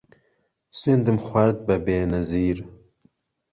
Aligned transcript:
سویندم 0.77 1.17
خوارد 1.25 1.57
بە 1.67 1.75
بێنەزیر 1.85 2.59